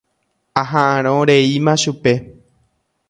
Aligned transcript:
Aha'ãrõ 0.61 1.13
reíma 1.31 1.77
chupe. 1.83 2.15